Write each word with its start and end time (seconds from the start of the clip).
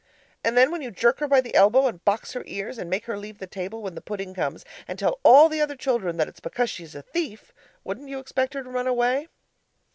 And 0.43 0.57
then 0.57 0.71
when 0.71 0.81
you 0.81 0.89
jerk 0.89 1.19
her 1.19 1.27
by 1.27 1.41
the 1.41 1.53
elbow 1.53 1.85
and 1.85 2.03
box 2.03 2.31
her 2.33 2.41
ears, 2.47 2.79
and 2.79 2.89
make 2.89 3.05
her 3.05 3.19
leave 3.19 3.37
the 3.37 3.45
table 3.45 3.83
when 3.83 3.93
the 3.93 4.01
pudding 4.01 4.33
comes, 4.33 4.65
and 4.87 4.97
tell 4.97 5.19
all 5.21 5.47
the 5.47 5.61
other 5.61 5.75
children 5.75 6.17
that 6.17 6.27
it's 6.27 6.39
because 6.39 6.71
she's 6.71 6.95
a 6.95 7.03
thief, 7.03 7.53
wouldn't 7.83 8.09
you 8.09 8.17
expect 8.17 8.55
her 8.55 8.63
to 8.63 8.69
run 8.71 8.87
away? 8.87 9.27